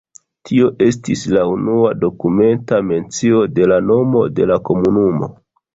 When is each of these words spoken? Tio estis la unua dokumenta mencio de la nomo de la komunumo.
Tio 0.49 0.69
estis 0.85 1.21
la 1.35 1.43
unua 1.57 1.91
dokumenta 2.05 2.81
mencio 2.89 3.45
de 3.61 3.71
la 3.75 3.81
nomo 3.93 4.29
de 4.41 4.53
la 4.55 4.63
komunumo. 4.71 5.37